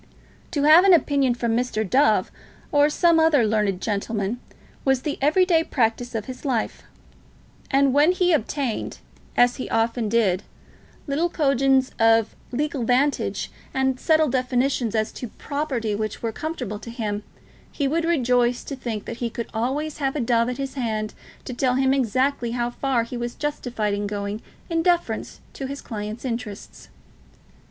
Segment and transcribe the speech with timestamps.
[0.49, 1.87] To have an opinion from Mr.
[1.87, 2.31] Dove,
[2.71, 4.39] or some other learned gentleman,
[4.83, 6.81] was the every day practice of his life;
[7.69, 8.97] and when he obtained,
[9.37, 10.41] as he often did,
[11.05, 16.89] little coigns of legal vantage and subtle definitions as to property which were comfortable to
[16.89, 17.21] him,
[17.71, 21.13] he would rejoice to think that he could always have a Dove at his hand
[21.45, 25.79] to tell him exactly how far he was justified in going in defence of his
[25.79, 26.89] clients' interests.